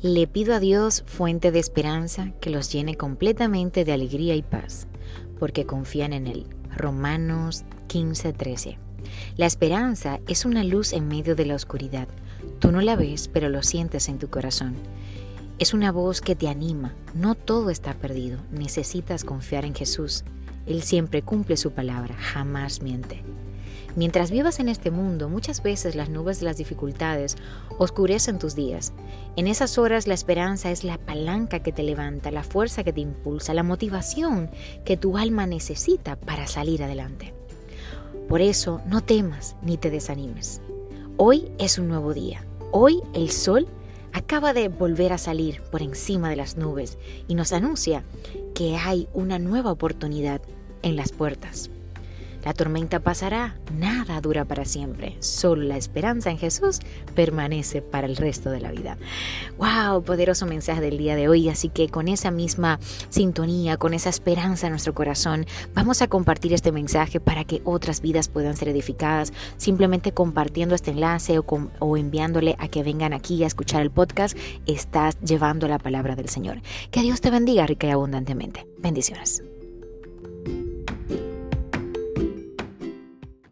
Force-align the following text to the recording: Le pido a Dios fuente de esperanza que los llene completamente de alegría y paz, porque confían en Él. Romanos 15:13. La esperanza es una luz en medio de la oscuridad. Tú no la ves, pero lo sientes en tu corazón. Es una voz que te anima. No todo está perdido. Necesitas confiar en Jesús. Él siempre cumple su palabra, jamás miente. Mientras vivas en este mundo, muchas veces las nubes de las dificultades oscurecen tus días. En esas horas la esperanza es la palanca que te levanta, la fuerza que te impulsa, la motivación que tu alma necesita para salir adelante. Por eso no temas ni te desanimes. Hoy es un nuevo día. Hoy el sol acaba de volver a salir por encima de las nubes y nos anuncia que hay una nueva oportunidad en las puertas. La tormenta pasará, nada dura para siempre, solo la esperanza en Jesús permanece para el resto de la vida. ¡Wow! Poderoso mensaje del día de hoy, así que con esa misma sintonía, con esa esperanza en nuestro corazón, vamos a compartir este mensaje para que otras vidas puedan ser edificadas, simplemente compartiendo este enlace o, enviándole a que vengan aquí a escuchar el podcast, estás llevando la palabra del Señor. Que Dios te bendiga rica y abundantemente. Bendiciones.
Le 0.00 0.28
pido 0.28 0.54
a 0.54 0.60
Dios 0.60 1.02
fuente 1.06 1.50
de 1.50 1.58
esperanza 1.58 2.30
que 2.40 2.50
los 2.50 2.70
llene 2.70 2.94
completamente 2.94 3.84
de 3.84 3.92
alegría 3.92 4.36
y 4.36 4.42
paz, 4.42 4.86
porque 5.40 5.66
confían 5.66 6.12
en 6.12 6.28
Él. 6.28 6.46
Romanos 6.76 7.64
15:13. 7.88 8.78
La 9.36 9.46
esperanza 9.46 10.20
es 10.28 10.44
una 10.44 10.62
luz 10.62 10.92
en 10.92 11.08
medio 11.08 11.34
de 11.34 11.46
la 11.46 11.56
oscuridad. 11.56 12.06
Tú 12.60 12.70
no 12.70 12.80
la 12.80 12.94
ves, 12.94 13.26
pero 13.26 13.48
lo 13.48 13.64
sientes 13.64 14.08
en 14.08 14.20
tu 14.20 14.30
corazón. 14.30 14.76
Es 15.58 15.74
una 15.74 15.90
voz 15.90 16.20
que 16.20 16.36
te 16.36 16.46
anima. 16.46 16.94
No 17.12 17.34
todo 17.34 17.68
está 17.68 17.94
perdido. 17.94 18.38
Necesitas 18.52 19.24
confiar 19.24 19.64
en 19.64 19.74
Jesús. 19.74 20.22
Él 20.68 20.82
siempre 20.82 21.22
cumple 21.22 21.56
su 21.56 21.72
palabra, 21.72 22.14
jamás 22.16 22.82
miente. 22.82 23.22
Mientras 23.96 24.30
vivas 24.30 24.60
en 24.60 24.68
este 24.68 24.90
mundo, 24.90 25.28
muchas 25.28 25.62
veces 25.62 25.96
las 25.96 26.10
nubes 26.10 26.38
de 26.38 26.44
las 26.44 26.58
dificultades 26.58 27.36
oscurecen 27.78 28.38
tus 28.38 28.54
días. 28.54 28.92
En 29.36 29.48
esas 29.48 29.78
horas 29.78 30.06
la 30.06 30.14
esperanza 30.14 30.70
es 30.70 30.84
la 30.84 30.98
palanca 30.98 31.60
que 31.60 31.72
te 31.72 31.82
levanta, 31.82 32.30
la 32.30 32.44
fuerza 32.44 32.84
que 32.84 32.92
te 32.92 33.00
impulsa, 33.00 33.54
la 33.54 33.62
motivación 33.62 34.50
que 34.84 34.96
tu 34.96 35.16
alma 35.16 35.46
necesita 35.46 36.16
para 36.16 36.46
salir 36.46 36.82
adelante. 36.82 37.34
Por 38.28 38.42
eso 38.42 38.82
no 38.86 39.00
temas 39.00 39.56
ni 39.62 39.78
te 39.78 39.90
desanimes. 39.90 40.60
Hoy 41.16 41.50
es 41.58 41.78
un 41.78 41.88
nuevo 41.88 42.12
día. 42.14 42.44
Hoy 42.70 43.00
el 43.14 43.30
sol 43.30 43.66
acaba 44.18 44.52
de 44.52 44.68
volver 44.68 45.12
a 45.12 45.18
salir 45.18 45.62
por 45.70 45.82
encima 45.82 46.30
de 46.30 46.36
las 46.36 46.56
nubes 46.56 46.98
y 47.28 47.34
nos 47.34 47.52
anuncia 47.52 48.04
que 48.54 48.76
hay 48.76 49.08
una 49.14 49.38
nueva 49.38 49.72
oportunidad 49.72 50.42
en 50.82 50.96
las 50.96 51.12
puertas. 51.12 51.70
La 52.48 52.54
tormenta 52.54 53.00
pasará, 53.00 53.56
nada 53.76 54.22
dura 54.22 54.46
para 54.46 54.64
siempre, 54.64 55.18
solo 55.20 55.64
la 55.64 55.76
esperanza 55.76 56.30
en 56.30 56.38
Jesús 56.38 56.80
permanece 57.14 57.82
para 57.82 58.06
el 58.06 58.16
resto 58.16 58.48
de 58.48 58.58
la 58.58 58.70
vida. 58.70 58.96
¡Wow! 59.58 60.02
Poderoso 60.02 60.46
mensaje 60.46 60.80
del 60.80 60.96
día 60.96 61.14
de 61.14 61.28
hoy, 61.28 61.50
así 61.50 61.68
que 61.68 61.90
con 61.90 62.08
esa 62.08 62.30
misma 62.30 62.80
sintonía, 63.10 63.76
con 63.76 63.92
esa 63.92 64.08
esperanza 64.08 64.66
en 64.66 64.72
nuestro 64.72 64.94
corazón, 64.94 65.44
vamos 65.74 66.00
a 66.00 66.08
compartir 66.08 66.54
este 66.54 66.72
mensaje 66.72 67.20
para 67.20 67.44
que 67.44 67.60
otras 67.66 68.00
vidas 68.00 68.30
puedan 68.30 68.56
ser 68.56 68.68
edificadas, 68.68 69.34
simplemente 69.58 70.12
compartiendo 70.12 70.74
este 70.74 70.92
enlace 70.92 71.38
o, 71.38 71.96
enviándole 71.98 72.56
a 72.58 72.68
que 72.68 72.82
vengan 72.82 73.12
aquí 73.12 73.44
a 73.44 73.46
escuchar 73.46 73.82
el 73.82 73.90
podcast, 73.90 74.38
estás 74.64 75.20
llevando 75.20 75.68
la 75.68 75.78
palabra 75.78 76.16
del 76.16 76.30
Señor. 76.30 76.62
Que 76.90 77.02
Dios 77.02 77.20
te 77.20 77.30
bendiga 77.30 77.66
rica 77.66 77.88
y 77.88 77.90
abundantemente. 77.90 78.66
Bendiciones. 78.78 79.42